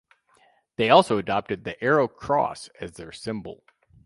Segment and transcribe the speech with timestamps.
[0.77, 3.63] They also adopted the Arrow Cross as their symbol.